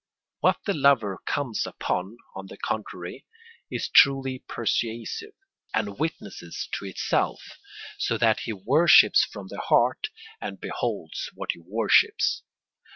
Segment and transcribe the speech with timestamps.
[0.39, 3.27] What the lover comes upon, on the contrary,
[3.69, 5.35] is truly persuasive,
[5.75, 7.59] and witnesses to itself,
[7.99, 10.07] so that he worships from the heart
[10.41, 12.41] and beholds what he worships.